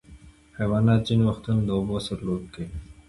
[0.59, 2.69] حیوانات ځینې وختونه د اوبو سره لوبې کوي.